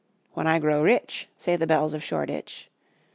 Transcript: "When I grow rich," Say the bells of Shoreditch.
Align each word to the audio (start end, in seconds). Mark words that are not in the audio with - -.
"When 0.33 0.47
I 0.47 0.57
grow 0.57 0.81
rich," 0.81 1.29
Say 1.37 1.55
the 1.57 1.67
bells 1.67 1.93
of 1.93 2.03
Shoreditch. 2.03 2.71